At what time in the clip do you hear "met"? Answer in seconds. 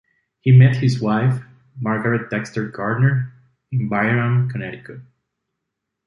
0.51-0.77